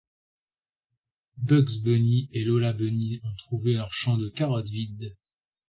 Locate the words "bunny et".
1.83-2.43